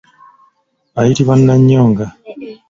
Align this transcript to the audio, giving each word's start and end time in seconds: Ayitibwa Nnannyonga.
Ayitibwa 0.99 1.33
Nnannyonga. 1.39 2.05